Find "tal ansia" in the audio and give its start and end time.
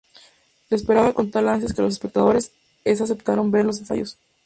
1.29-1.69